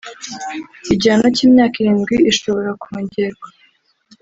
[0.93, 3.47] Igihano cy’imyaka irindwi ishobora kongerwa